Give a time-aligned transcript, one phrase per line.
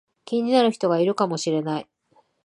[0.25, 1.87] 気になる人がいるかもしれない